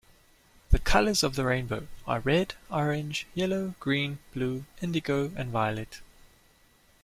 [0.71, 6.01] The colours of the rainbow are red, orange, yellow, green, blue, indigo, and violet.